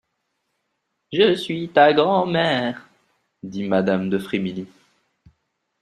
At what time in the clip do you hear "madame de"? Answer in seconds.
3.65-4.17